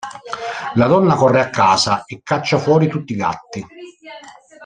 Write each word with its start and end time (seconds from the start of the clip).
La 0.77 0.87
donna 0.87 1.13
corre 1.13 1.39
a 1.41 1.49
casa 1.51 2.05
e 2.05 2.21
caccia 2.23 2.57
fuori 2.57 2.87
tutti 2.87 3.13
i 3.13 3.15
gatti. 3.15 3.63